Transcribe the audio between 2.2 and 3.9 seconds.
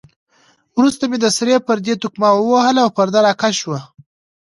ووهل او پرده را کش شوه.